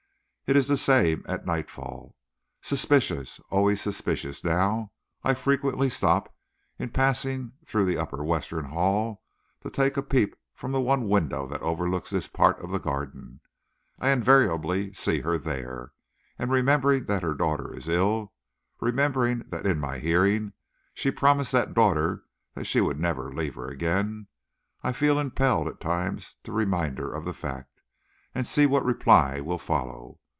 It 0.51 0.57
is 0.57 0.67
the 0.67 0.75
same 0.75 1.23
at 1.29 1.45
nightfall. 1.45 2.13
Suspicious, 2.61 3.39
always 3.49 3.79
suspicious 3.79 4.43
now, 4.43 4.91
I 5.23 5.33
frequently 5.33 5.89
stop, 5.89 6.35
in 6.77 6.89
passing 6.89 7.53
through 7.65 7.85
the 7.85 7.97
upper 7.97 8.21
western 8.21 8.65
hall, 8.65 9.23
to 9.61 9.69
take 9.69 9.95
a 9.95 10.03
peep 10.03 10.35
from 10.53 10.73
the 10.73 10.81
one 10.81 11.07
window 11.07 11.47
that 11.47 11.61
overlooks 11.61 12.09
this 12.09 12.27
part 12.27 12.59
of 12.59 12.69
the 12.69 12.79
garden. 12.81 13.39
I 14.01 14.09
invariably 14.09 14.91
see 14.93 15.21
her 15.21 15.37
there; 15.37 15.93
and 16.37 16.51
remembering 16.51 17.05
that 17.05 17.23
her 17.23 17.33
daughter 17.33 17.73
is 17.73 17.87
ill, 17.87 18.33
remembering 18.81 19.43
that 19.51 19.65
in 19.65 19.79
my 19.79 19.99
hearing 19.99 20.51
she 20.93 21.11
promised 21.11 21.53
that 21.53 21.73
daughter 21.73 22.25
that 22.55 22.65
she 22.67 22.81
would 22.81 22.99
not 22.99 23.17
leave 23.33 23.55
her 23.55 23.69
again, 23.69 24.27
I 24.83 24.91
feel 24.91 25.17
impelled 25.17 25.69
at 25.69 25.79
times 25.79 26.35
to 26.43 26.51
remind 26.51 26.97
her 26.97 27.13
of 27.13 27.23
the 27.23 27.31
fact, 27.33 27.81
and 28.35 28.45
see 28.45 28.65
what 28.65 28.83
reply 28.83 29.39
will 29.39 29.57
follow. 29.57 30.17